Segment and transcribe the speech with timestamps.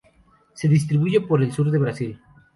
[0.55, 2.19] Se distribuyen por el sur de Brasil.